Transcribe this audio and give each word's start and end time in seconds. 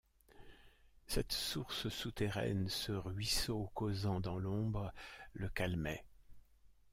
Cette 1.05 1.31
source 1.31 1.89
souterraine, 1.89 2.67
ce 2.69 2.91
ruisseau 2.91 3.69
causant 3.75 4.19
dans 4.19 4.39
l’ombre, 4.39 4.91
le 5.33 5.47
calmait. 5.47 6.03